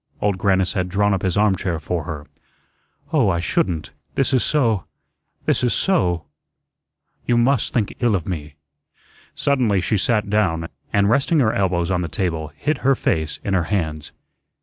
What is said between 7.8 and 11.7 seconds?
ill of me." Suddenly she sat down, and resting her